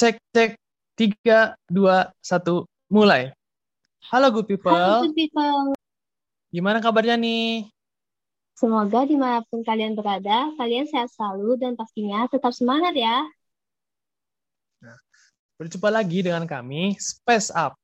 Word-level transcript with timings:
Cek, 0.00 0.16
cek. 0.32 0.56
Tiga, 0.96 1.60
dua, 1.68 2.08
satu, 2.24 2.64
mulai. 2.88 3.36
Halo 4.08 4.32
good 4.32 4.48
people. 4.48 4.72
Halo 4.72 5.04
good 5.04 5.12
people. 5.12 5.76
Gimana 6.48 6.80
kabarnya 6.80 7.20
nih? 7.20 7.68
Semoga 8.56 9.04
di 9.04 9.20
mana 9.20 9.44
pun 9.52 9.60
kalian 9.60 9.92
berada, 9.92 10.56
kalian 10.56 10.88
sehat 10.88 11.12
selalu 11.12 11.60
dan 11.60 11.76
pastinya 11.76 12.24
tetap 12.32 12.56
semangat 12.56 12.96
ya. 12.96 13.28
Nah, 14.80 14.96
berjumpa 15.60 15.92
lagi 15.92 16.24
dengan 16.24 16.48
kami, 16.48 16.96
Space 16.96 17.52
Up. 17.52 17.76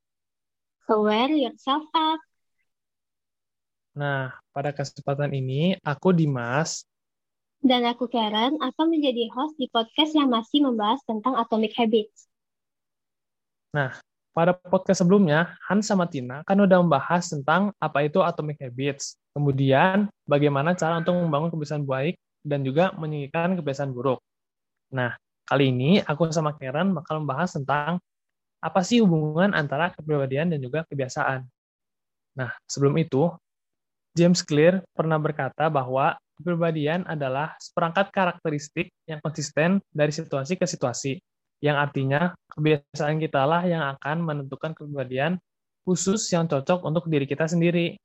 Aware 0.89 1.37
yourself 1.37 1.85
up. 1.93 2.17
Nah, 3.93 4.33
pada 4.57 4.73
kesempatan 4.73 5.37
ini, 5.37 5.77
aku 5.85 6.17
Dimas. 6.17 6.89
Dan 7.67 7.83
aku 7.83 8.07
Karen 8.07 8.63
akan 8.63 8.87
menjadi 8.95 9.27
host 9.35 9.59
di 9.59 9.67
podcast 9.67 10.15
yang 10.15 10.31
masih 10.31 10.63
membahas 10.63 11.03
tentang 11.03 11.35
Atomic 11.35 11.75
Habits. 11.75 12.31
Nah, 13.75 13.91
pada 14.31 14.55
podcast 14.55 15.03
sebelumnya, 15.03 15.59
Hans 15.67 15.91
sama 15.91 16.07
Tina 16.07 16.47
kan 16.47 16.55
udah 16.63 16.79
membahas 16.79 17.27
tentang 17.27 17.75
apa 17.83 18.07
itu 18.07 18.23
Atomic 18.23 18.63
Habits. 18.63 19.19
Kemudian, 19.35 20.07
bagaimana 20.31 20.79
cara 20.79 21.03
untuk 21.03 21.19
membangun 21.19 21.51
kebiasaan 21.51 21.83
baik 21.83 22.15
dan 22.47 22.63
juga 22.63 22.95
menyingkirkan 22.95 23.59
kebiasaan 23.59 23.91
buruk. 23.91 24.23
Nah, 24.95 25.19
kali 25.51 25.75
ini 25.75 25.99
aku 26.07 26.31
sama 26.31 26.55
Karen 26.55 26.95
bakal 26.95 27.27
membahas 27.27 27.59
tentang 27.59 27.99
apa 28.63 28.81
sih 28.87 29.03
hubungan 29.03 29.51
antara 29.59 29.91
kepribadian 29.91 30.55
dan 30.55 30.63
juga 30.63 30.87
kebiasaan. 30.87 31.43
Nah, 32.39 32.55
sebelum 32.71 32.95
itu, 33.03 33.27
James 34.15 34.47
Clear 34.47 34.87
pernah 34.95 35.19
berkata 35.19 35.67
bahwa 35.67 36.15
kepribadian 36.37 37.09
adalah 37.09 37.57
seperangkat 37.57 38.13
karakteristik 38.13 38.93
yang 39.09 39.19
konsisten 39.25 39.81
dari 39.91 40.13
situasi 40.13 40.55
ke 40.61 40.69
situasi, 40.69 41.17
yang 41.65 41.81
artinya 41.81 42.37
kebiasaan 42.53 43.17
kita 43.19 43.43
lah 43.49 43.65
yang 43.65 43.83
akan 43.97 44.23
menentukan 44.23 44.77
kepribadian 44.77 45.41
khusus 45.87 46.29
yang 46.35 46.45
cocok 46.45 46.85
untuk 46.85 47.09
diri 47.09 47.25
kita 47.25 47.49
sendiri. 47.49 47.97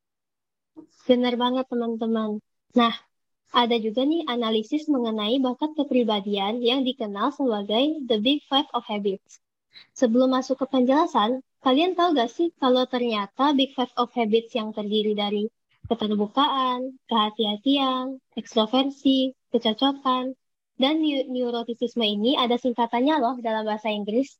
Benar 1.03 1.35
banget 1.35 1.65
teman-teman. 1.67 2.39
Nah, 2.77 2.93
ada 3.51 3.75
juga 3.75 4.07
nih 4.07 4.23
analisis 4.31 4.87
mengenai 4.87 5.43
bakat 5.43 5.75
kepribadian 5.75 6.63
yang 6.63 6.87
dikenal 6.87 7.35
sebagai 7.35 7.99
The 8.07 8.17
Big 8.23 8.47
Five 8.47 8.71
of 8.71 8.87
Habits. 8.87 9.43
Sebelum 9.91 10.31
masuk 10.31 10.63
ke 10.63 10.65
penjelasan, 10.71 11.43
kalian 11.59 11.99
tahu 11.99 12.15
gak 12.15 12.31
sih 12.31 12.55
kalau 12.55 12.87
ternyata 12.87 13.51
Big 13.51 13.75
Five 13.75 13.91
of 13.99 14.13
Habits 14.15 14.55
yang 14.55 14.71
terdiri 14.71 15.11
dari 15.11 15.51
keterbukaan, 15.91 16.95
kehati-hatian, 17.11 18.23
ekstroversi, 18.39 19.35
kecocokan, 19.51 20.39
dan 20.79 21.03
neurotisisme 21.03 22.07
ini 22.07 22.39
ada 22.39 22.55
singkatannya 22.55 23.19
loh 23.19 23.35
dalam 23.43 23.67
bahasa 23.67 23.91
Inggris, 23.91 24.39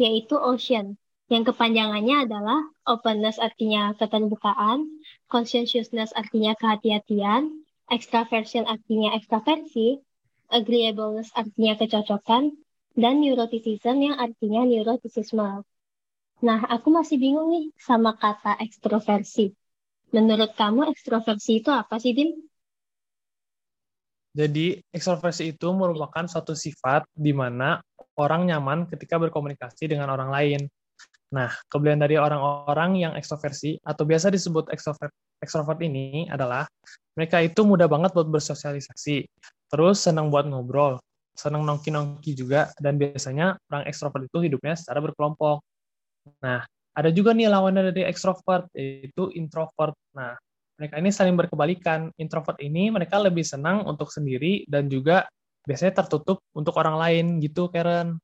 yaitu 0.00 0.40
OCEAN, 0.40 0.96
yang 1.28 1.44
kepanjangannya 1.44 2.24
adalah 2.24 2.64
openness 2.88 3.36
artinya 3.36 3.92
keterbukaan, 4.00 4.88
conscientiousness 5.28 6.16
artinya 6.16 6.56
kehati-hatian, 6.56 7.60
extraversion 7.92 8.64
artinya 8.64 9.12
ekstraversi, 9.14 10.00
agreeableness 10.48 11.28
artinya 11.36 11.76
kecocokan, 11.76 12.56
dan 12.96 13.20
neuroticism 13.20 14.00
yang 14.00 14.16
artinya 14.16 14.64
neurotisisme. 14.64 15.60
Nah, 16.40 16.60
aku 16.72 16.88
masih 16.88 17.20
bingung 17.20 17.52
nih 17.52 17.68
sama 17.76 18.16
kata 18.16 18.56
ekstroversi. 18.64 19.52
Menurut 20.16 20.56
kamu 20.56 20.88
ekstroversi 20.96 21.60
itu 21.60 21.68
apa 21.68 22.00
sih, 22.00 22.16
Dim? 22.16 22.40
Jadi, 24.32 24.80
ekstroversi 24.88 25.52
itu 25.52 25.68
merupakan 25.76 26.24
suatu 26.24 26.56
sifat 26.56 27.04
di 27.12 27.36
mana 27.36 27.84
orang 28.16 28.48
nyaman 28.48 28.88
ketika 28.88 29.20
berkomunikasi 29.20 29.92
dengan 29.92 30.08
orang 30.08 30.32
lain. 30.32 30.60
Nah, 31.36 31.52
kelebihan 31.68 32.00
dari 32.00 32.16
orang-orang 32.16 32.96
yang 32.96 33.12
ekstroversi 33.12 33.76
atau 33.84 34.08
biasa 34.08 34.32
disebut 34.32 34.72
ekstrovert, 34.72 35.12
ekstrovert 35.44 35.80
ini 35.84 36.24
adalah 36.32 36.64
mereka 37.12 37.44
itu 37.44 37.60
mudah 37.68 37.84
banget 37.84 38.16
buat 38.16 38.28
bersosialisasi, 38.32 39.28
terus 39.68 40.00
senang 40.00 40.32
buat 40.32 40.48
ngobrol, 40.48 40.96
senang 41.36 41.66
nongki-nongki 41.68 42.32
juga, 42.32 42.72
dan 42.80 42.96
biasanya 42.96 43.60
orang 43.68 43.84
ekstrovert 43.84 44.24
itu 44.24 44.38
hidupnya 44.48 44.78
secara 44.80 45.04
berkelompok. 45.04 45.60
Nah, 46.40 46.64
ada 46.96 47.12
juga 47.12 47.36
nih 47.36 47.52
lawannya 47.52 47.92
dari 47.92 48.08
ekstrovert, 48.08 48.72
yaitu 48.72 49.28
introvert. 49.36 49.92
Nah, 50.16 50.32
mereka 50.80 50.96
ini 50.96 51.12
saling 51.12 51.36
berkebalikan. 51.36 52.08
Introvert 52.16 52.56
ini 52.64 52.88
mereka 52.88 53.20
lebih 53.20 53.44
senang 53.44 53.84
untuk 53.84 54.08
sendiri 54.08 54.64
dan 54.64 54.88
juga 54.88 55.28
biasanya 55.68 56.00
tertutup 56.00 56.40
untuk 56.56 56.72
orang 56.80 56.96
lain 56.96 57.26
gitu, 57.44 57.68
Karen. 57.68 58.16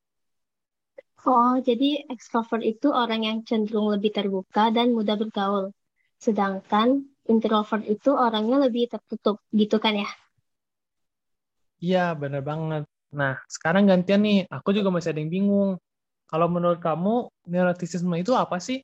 Oh, 1.23 1.55
jadi 1.63 2.03
ekstrovert 2.11 2.67
itu 2.67 2.91
orang 2.91 3.23
yang 3.23 3.39
cenderung 3.47 3.95
lebih 3.95 4.11
terbuka 4.11 4.75
dan 4.75 4.91
mudah 4.91 5.15
bergaul. 5.15 5.71
Sedangkan 6.19 7.07
introvert 7.31 7.87
itu 7.87 8.11
orangnya 8.11 8.67
lebih 8.67 8.91
tertutup, 8.91 9.39
gitu 9.55 9.79
kan 9.79 9.95
ya? 10.03 10.11
Iya, 11.79 12.15
bener 12.19 12.43
banget. 12.43 12.83
Nah, 13.15 13.39
sekarang 13.47 13.87
gantian 13.91 14.23
nih, 14.27 14.39
aku 14.51 14.75
juga 14.75 14.89
masih 14.95 15.13
ada 15.13 15.21
yang 15.23 15.31
bingung. 15.31 15.71
Kalau 16.33 16.49
menurut 16.49 16.81
kamu, 16.81 17.29
neurotisisme 17.45 18.17
itu 18.17 18.33
apa 18.33 18.57
sih? 18.57 18.81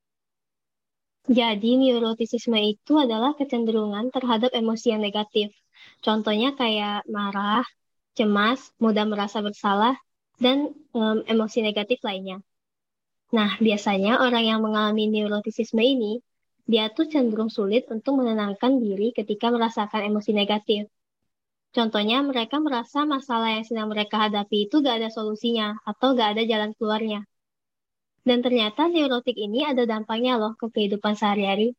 Jadi, 1.25 1.81
neurotisisme 1.81 2.61
itu 2.61 3.01
adalah 3.01 3.33
kecenderungan 3.41 4.13
terhadap 4.13 4.53
emosi 4.53 4.93
yang 4.93 5.01
negatif. 5.01 5.49
Contohnya 6.05 6.53
kayak 6.53 7.09
marah, 7.09 7.65
cemas, 8.13 8.61
mudah 8.77 9.09
merasa 9.09 9.41
bersalah, 9.41 9.97
dan 10.37 10.77
um, 10.93 11.25
emosi 11.25 11.65
negatif 11.65 12.05
lainnya. 12.05 12.45
Nah, 13.33 13.57
biasanya 13.57 14.21
orang 14.21 14.45
yang 14.45 14.61
mengalami 14.61 15.09
neurotisisme 15.09 15.81
ini, 15.81 16.21
dia 16.69 16.93
tuh 16.93 17.09
cenderung 17.09 17.49
sulit 17.49 17.89
untuk 17.89 18.21
menenangkan 18.21 18.77
diri 18.77 19.17
ketika 19.17 19.49
merasakan 19.49 20.05
emosi 20.05 20.37
negatif. 20.37 20.85
Contohnya, 21.73 22.21
mereka 22.21 22.61
merasa 22.61 23.09
masalah 23.09 23.57
yang 23.57 23.65
sedang 23.65 23.89
mereka 23.89 24.29
hadapi 24.29 24.69
itu 24.69 24.85
gak 24.85 25.01
ada 25.01 25.09
solusinya 25.09 25.81
atau 25.89 26.13
gak 26.13 26.37
ada 26.37 26.43
jalan 26.45 26.77
keluarnya. 26.77 27.25
Dan 28.29 28.45
ternyata 28.45 28.93
neurotik 28.93 29.41
ini 29.41 29.65
ada 29.65 29.89
dampaknya 29.89 30.37
loh 30.37 30.53
ke 30.61 30.69
kehidupan 30.69 31.17
sehari-hari. 31.17 31.73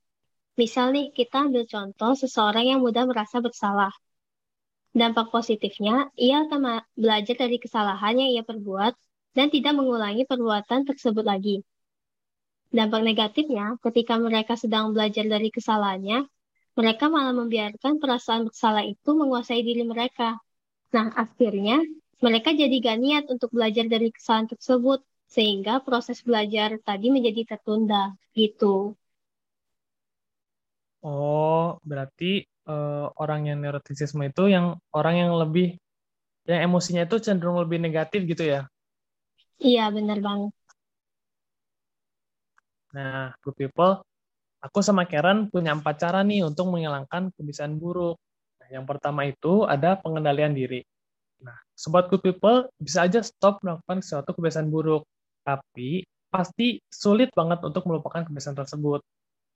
Misal 0.58 0.90
nih, 0.98 1.14
kita 1.14 1.46
ambil 1.46 1.70
contoh 1.70 2.18
seseorang 2.18 2.66
yang 2.66 2.80
mudah 2.82 3.06
merasa 3.06 3.38
bersalah. 3.38 3.94
Dampak 4.90 5.30
positifnya, 5.30 6.10
ia 6.18 6.50
akan 6.50 6.82
belajar 6.98 7.36
dari 7.38 7.62
kesalahan 7.62 8.18
yang 8.18 8.30
ia 8.34 8.42
perbuat 8.42 8.98
dan 9.38 9.54
tidak 9.54 9.78
mengulangi 9.78 10.26
perbuatan 10.26 10.90
tersebut 10.90 11.22
lagi. 11.22 11.62
Dampak 12.74 13.02
negatifnya, 13.06 13.78
ketika 13.86 14.18
mereka 14.18 14.58
sedang 14.58 14.90
belajar 14.90 15.30
dari 15.30 15.54
kesalahannya, 15.54 16.26
mereka 16.74 17.14
malah 17.14 17.38
membiarkan 17.38 18.02
perasaan 18.02 18.50
bersalah 18.50 18.81
itu 18.90 19.10
menguasai 19.14 19.62
diri 19.62 19.86
mereka. 19.86 20.42
Nah, 20.98 21.14
akhirnya 21.14 21.78
mereka 22.26 22.58
jadi 22.58 22.74
gak 22.81 22.98
niat 22.98 23.24
untuk 23.30 23.54
belajar 23.54 23.86
dari 23.86 24.10
kesalahan 24.10 24.50
tersebut 24.50 25.06
sehingga 25.29 25.78
proses 25.85 26.19
belajar 26.25 26.81
tadi 26.81 27.13
menjadi 27.13 27.56
tertunda 27.56 28.17
gitu. 28.34 28.97
Oh, 31.00 31.79
berarti 31.85 32.44
uh, 32.67 33.07
orang 33.16 33.47
yang 33.47 33.57
neurotisisme 33.63 34.19
itu 34.28 34.51
yang 34.51 34.75
orang 34.91 35.16
yang 35.16 35.31
lebih 35.38 35.79
yang 36.50 36.66
emosinya 36.68 37.06
itu 37.07 37.22
cenderung 37.22 37.62
lebih 37.62 37.78
negatif 37.79 38.25
gitu 38.25 38.44
ya? 38.44 38.62
Iya, 39.62 39.94
benar 39.95 40.18
banget. 40.19 40.51
Nah, 42.89 43.31
good 43.45 43.54
people, 43.54 44.01
aku 44.65 44.80
sama 44.81 45.06
Karen 45.06 45.45
punya 45.54 45.77
empat 45.77 45.95
cara 46.01 46.19
nih 46.25 46.42
untuk 46.42 46.74
menghilangkan 46.74 47.30
kebiasaan 47.38 47.77
buruk. 47.77 48.18
Nah, 48.59 48.68
yang 48.74 48.86
pertama 48.89 49.30
itu 49.30 49.63
ada 49.69 49.94
pengendalian 50.01 50.57
diri. 50.57 50.81
Nah, 51.45 51.56
sobat 51.77 52.09
good 52.09 52.25
people 52.25 52.65
bisa 52.81 53.06
aja 53.06 53.21
stop 53.21 53.62
melakukan 53.62 54.01
sesuatu 54.01 54.33
kebiasaan 54.33 54.68
buruk 54.74 55.06
tapi 55.44 56.06
pasti 56.30 56.77
sulit 56.86 57.33
banget 57.33 57.59
untuk 57.65 57.89
melupakan 57.89 58.21
kebiasaan 58.21 58.57
tersebut. 58.57 59.01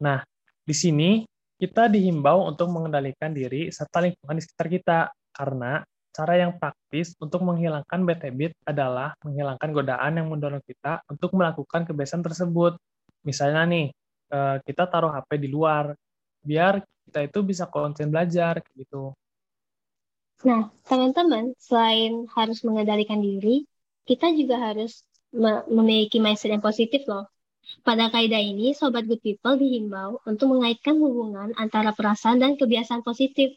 Nah, 0.02 0.26
di 0.66 0.76
sini 0.76 1.22
kita 1.60 1.88
dihimbau 1.88 2.50
untuk 2.50 2.68
mengendalikan 2.74 3.32
diri 3.32 3.70
serta 3.70 4.02
lingkungan 4.04 4.36
di 4.36 4.44
sekitar 4.44 4.68
kita, 4.68 5.00
karena 5.32 5.86
cara 6.14 6.34
yang 6.38 6.58
praktis 6.58 7.18
untuk 7.18 7.42
menghilangkan 7.42 8.00
bad 8.06 8.22
habit 8.22 8.52
adalah 8.66 9.18
menghilangkan 9.26 9.70
godaan 9.74 10.14
yang 10.18 10.28
mendorong 10.30 10.62
kita 10.66 11.02
untuk 11.10 11.34
melakukan 11.34 11.86
kebiasaan 11.90 12.22
tersebut. 12.26 12.78
Misalnya 13.26 13.64
nih, 13.66 13.88
eh, 14.34 14.58
kita 14.66 14.90
taruh 14.90 15.14
HP 15.14 15.42
di 15.42 15.50
luar, 15.50 15.94
biar 16.44 16.84
kita 17.10 17.20
itu 17.26 17.40
bisa 17.42 17.66
konsen 17.70 18.12
belajar, 18.14 18.60
gitu. 18.76 19.14
Nah, 20.44 20.68
teman-teman, 20.84 21.56
selain 21.56 22.28
harus 22.36 22.60
mengendalikan 22.68 23.24
diri, 23.24 23.64
kita 24.04 24.36
juga 24.36 24.60
harus 24.60 25.08
memiliki 25.68 26.22
mindset 26.22 26.54
yang 26.54 26.64
positif 26.64 27.04
loh. 27.10 27.26
Pada 27.82 28.12
kaidah 28.14 28.44
ini, 28.44 28.76
Sobat 28.78 29.08
Good 29.10 29.24
People 29.24 29.56
dihimbau 29.58 30.22
untuk 30.30 30.52
mengaitkan 30.54 31.00
hubungan 31.00 31.56
antara 31.58 31.96
perasaan 31.96 32.38
dan 32.38 32.60
kebiasaan 32.60 33.02
positif, 33.02 33.56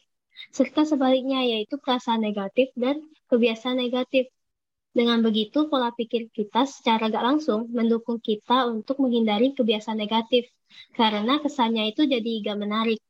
serta 0.54 0.88
sebaliknya 0.88 1.42
yaitu 1.44 1.76
perasaan 1.76 2.22
negatif 2.22 2.72
dan 2.78 3.02
kebiasaan 3.28 3.76
negatif. 3.76 4.30
Dengan 4.96 5.20
begitu, 5.20 5.68
pola 5.68 5.92
pikir 5.92 6.32
kita 6.32 6.64
secara 6.64 7.12
gak 7.12 7.20
langsung 7.20 7.68
mendukung 7.68 8.16
kita 8.16 8.64
untuk 8.70 8.96
menghindari 9.02 9.52
kebiasaan 9.52 10.00
negatif, 10.00 10.48
karena 10.96 11.36
kesannya 11.42 11.92
itu 11.92 12.08
jadi 12.08 12.30
gak 12.46 12.56
menarik. 12.56 13.00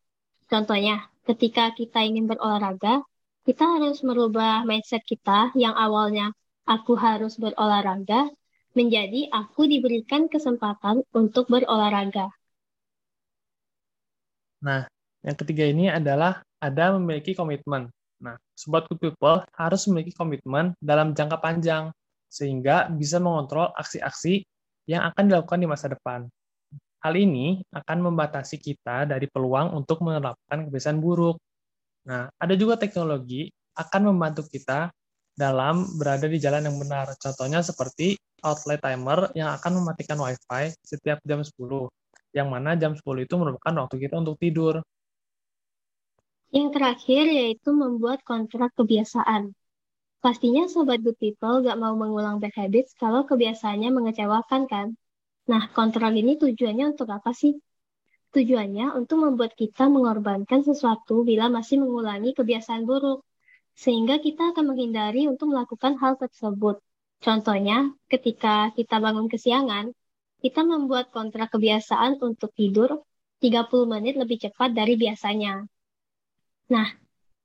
Contohnya, 0.51 1.07
ketika 1.23 1.71
kita 1.77 2.03
ingin 2.03 2.27
berolahraga, 2.27 3.07
kita 3.47 3.63
harus 3.79 4.03
merubah 4.03 4.67
mindset 4.67 5.07
kita 5.07 5.55
yang 5.55 5.79
awalnya 5.79 6.35
aku 6.67 6.99
harus 6.99 7.39
berolahraga 7.39 8.27
menjadi 8.77 9.33
aku 9.33 9.65
diberikan 9.65 10.29
kesempatan 10.29 11.01
untuk 11.17 11.49
berolahraga. 11.49 12.29
Nah, 14.61 14.85
yang 15.25 15.37
ketiga 15.41 15.65
ini 15.65 15.89
adalah 15.89 16.45
ada 16.61 16.93
memiliki 17.01 17.33
komitmen. 17.33 17.89
Nah, 18.21 18.37
Sobat 18.53 18.85
Good 18.89 19.01
People 19.01 19.45
harus 19.57 19.89
memiliki 19.89 20.13
komitmen 20.13 20.77
dalam 20.81 21.17
jangka 21.17 21.41
panjang, 21.41 21.93
sehingga 22.29 22.89
bisa 22.93 23.17
mengontrol 23.17 23.73
aksi-aksi 23.77 24.45
yang 24.89 25.09
akan 25.09 25.33
dilakukan 25.33 25.61
di 25.61 25.69
masa 25.69 25.93
depan. 25.93 26.29
Hal 27.01 27.15
ini 27.17 27.61
akan 27.73 27.99
membatasi 28.13 28.61
kita 28.61 29.09
dari 29.09 29.29
peluang 29.29 29.73
untuk 29.77 30.01
menerapkan 30.05 30.67
kebiasaan 30.69 30.99
buruk. 30.99 31.37
Nah, 32.09 32.29
ada 32.41 32.55
juga 32.57 32.81
teknologi 32.81 33.53
akan 33.77 34.15
membantu 34.15 34.49
kita 34.49 34.91
dalam 35.37 35.85
berada 36.01 36.25
di 36.27 36.41
jalan 36.41 36.65
yang 36.65 36.77
benar. 36.81 37.13
Contohnya 37.21 37.61
seperti 37.61 38.17
outlet 38.41 38.81
timer 38.81 39.31
yang 39.37 39.53
akan 39.53 39.85
mematikan 39.85 40.17
WiFi 40.17 40.73
setiap 40.81 41.21
jam 41.23 41.45
10, 41.45 41.53
yang 42.33 42.49
mana 42.49 42.75
jam 42.75 42.97
10 42.97 43.05
itu 43.23 43.35
merupakan 43.37 43.85
waktu 43.85 43.97
kita 44.01 44.17
untuk 44.17 44.41
tidur. 44.41 44.81
Yang 46.51 46.69
terakhir 46.73 47.25
yaitu 47.29 47.71
membuat 47.77 48.25
kontrak 48.25 48.73
kebiasaan. 48.75 49.53
Pastinya 50.25 50.65
Sobat 50.67 51.05
Good 51.05 51.21
People 51.21 51.63
gak 51.63 51.77
mau 51.77 51.93
mengulang 51.95 52.41
bad 52.41 52.57
habits 52.57 52.97
kalau 52.97 53.29
kebiasaannya 53.29 53.93
mengecewakan 53.93 54.65
kan? 54.67 54.97
Nah, 55.47 55.71
kontrak 55.71 56.11
ini 56.17 56.35
tujuannya 56.41 56.97
untuk 56.97 57.07
apa 57.13 57.31
sih? 57.31 57.55
Tujuannya 58.35 58.99
untuk 58.99 59.23
membuat 59.23 59.55
kita 59.55 59.87
mengorbankan 59.87 60.67
sesuatu 60.67 61.23
bila 61.23 61.47
masih 61.47 61.79
mengulangi 61.79 62.35
kebiasaan 62.35 62.83
buruk. 62.83 63.23
Sehingga 63.77 64.19
kita 64.19 64.57
akan 64.57 64.73
menghindari 64.73 65.29
untuk 65.29 65.53
melakukan 65.53 66.01
hal 66.01 66.17
tersebut. 66.17 66.81
Contohnya, 67.21 67.93
ketika 68.09 68.73
kita 68.73 68.97
bangun 68.97 69.29
kesiangan, 69.29 69.93
kita 70.41 70.65
membuat 70.65 71.13
kontrak 71.13 71.53
kebiasaan 71.53 72.17
untuk 72.25 72.53
tidur 72.57 73.05
30 73.41 73.85
menit 73.85 74.17
lebih 74.17 74.41
cepat 74.41 74.73
dari 74.73 74.97
biasanya. 74.97 75.69
Nah, 76.73 76.89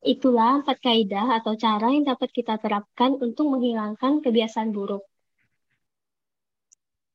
itulah 0.01 0.63
empat 0.63 0.79
kaidah 0.79 1.39
atau 1.39 1.53
cara 1.59 1.91
yang 1.91 2.07
dapat 2.07 2.31
kita 2.31 2.57
terapkan 2.57 3.19
untuk 3.19 3.51
menghilangkan 3.51 4.23
kebiasaan 4.23 4.71
buruk. 4.71 5.03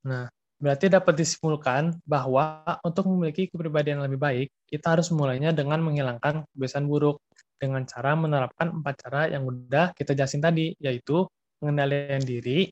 Nah, 0.07 0.31
berarti 0.61 0.87
dapat 0.93 1.19
disimpulkan 1.19 1.99
bahwa 2.07 2.63
untuk 2.85 3.11
memiliki 3.11 3.51
kepribadian 3.51 4.01
yang 4.01 4.07
lebih 4.07 4.21
baik, 4.21 4.49
kita 4.71 4.97
harus 4.97 5.11
memulainya 5.11 5.51
dengan 5.51 5.83
menghilangkan 5.83 6.47
kebiasaan 6.55 6.87
buruk 6.87 7.19
dengan 7.57 7.83
cara 7.89 8.13
menerapkan 8.13 8.71
empat 8.71 8.95
cara 9.03 9.21
yang 9.33 9.49
udah 9.49 9.97
kita 9.97 10.13
jelasin 10.13 10.45
tadi, 10.45 10.77
yaitu 10.81 11.25
pengendalian 11.59 12.21
diri, 12.21 12.69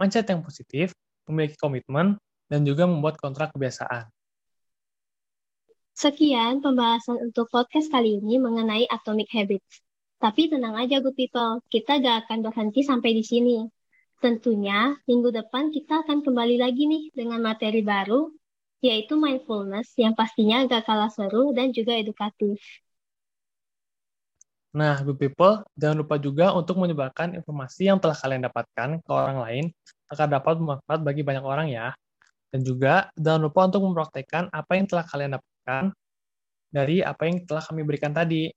mindset 0.00 0.28
yang 0.32 0.40
positif, 0.40 0.92
memiliki 1.28 1.56
komitmen, 1.60 2.16
dan 2.48 2.60
juga 2.62 2.88
membuat 2.88 3.20
kontrak 3.20 3.52
kebiasaan. 3.52 4.08
Sekian 5.96 6.60
pembahasan 6.60 7.24
untuk 7.24 7.48
podcast 7.48 7.88
kali 7.88 8.20
ini 8.20 8.36
mengenai 8.36 8.84
Atomic 8.84 9.32
Habits. 9.32 9.80
Tapi 10.20 10.48
tenang 10.48 10.76
aja 10.76 11.00
good 11.00 11.16
people, 11.16 11.60
kita 11.72 12.00
gak 12.00 12.28
akan 12.28 12.44
berhenti 12.44 12.84
sampai 12.84 13.16
di 13.16 13.24
sini. 13.24 13.64
Tentunya 14.20 14.96
minggu 15.04 15.28
depan 15.32 15.72
kita 15.72 16.04
akan 16.04 16.24
kembali 16.24 16.56
lagi 16.60 16.88
nih 16.88 17.04
dengan 17.12 17.40
materi 17.40 17.84
baru, 17.84 18.32
yaitu 18.80 19.16
mindfulness 19.16 19.92
yang 19.96 20.12
pastinya 20.12 20.64
gak 20.68 20.84
kalah 20.88 21.12
seru 21.12 21.52
dan 21.56 21.72
juga 21.72 21.96
edukatif. 21.96 22.60
Nah, 24.76 25.00
good 25.00 25.16
people, 25.16 25.64
jangan 25.72 26.04
lupa 26.04 26.20
juga 26.20 26.52
untuk 26.52 26.76
menyebarkan 26.76 27.32
informasi 27.40 27.88
yang 27.88 27.96
telah 27.96 28.12
kalian 28.12 28.44
dapatkan 28.44 29.00
ke 29.00 29.08
orang 29.08 29.40
lain 29.40 29.64
agar 30.12 30.28
dapat 30.28 30.60
bermanfaat 30.60 31.00
bagi 31.00 31.24
banyak 31.24 31.40
orang 31.40 31.72
ya. 31.72 31.96
Dan 32.52 32.60
juga 32.60 33.08
jangan 33.16 33.48
lupa 33.48 33.64
untuk 33.64 33.88
mempraktekkan 33.88 34.52
apa 34.52 34.72
yang 34.76 34.84
telah 34.84 35.04
kalian 35.08 35.32
dapatkan 35.40 35.56
kan 35.66 35.84
dari 36.68 37.00
apa 37.00 37.26
yang 37.26 37.42
telah 37.48 37.64
kami 37.64 37.82
berikan 37.88 38.12
tadi. 38.12 38.52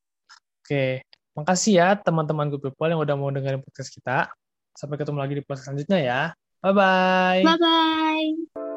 Oke, 0.59 1.07
makasih 1.39 1.73
ya 1.79 1.89
teman-teman 1.95 2.51
Good 2.51 2.67
People 2.67 2.91
yang 2.91 2.99
udah 2.99 3.15
mau 3.15 3.31
dengerin 3.31 3.63
podcast 3.63 3.89
kita. 3.95 4.27
Sampai 4.75 4.99
ketemu 4.99 5.23
lagi 5.23 5.33
di 5.39 5.43
podcast 5.47 5.71
selanjutnya 5.71 5.99
ya. 6.03 6.21
Bye-bye. 6.59 7.47
Bye-bye. 7.47 8.68